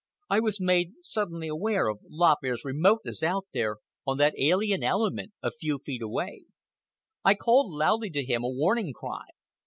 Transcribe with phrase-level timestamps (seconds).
[0.31, 3.77] I was made suddenly aware of Lop Ear's remoteness out there
[4.07, 6.45] on that alien element a few feet away.
[7.23, 9.25] I called loudly to him a warning cry.